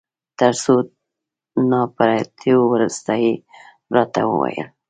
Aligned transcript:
تر 0.39 0.51
څو 0.63 0.73
نا 1.69 1.81
پړيتو 1.95 2.53
وروسته 2.73 3.11
يې 3.23 3.33
راته 3.95 4.21
وویل. 4.29 4.67